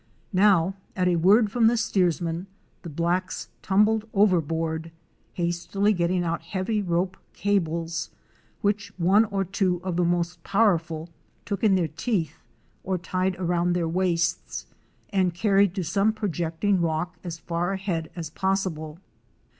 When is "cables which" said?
7.33-8.91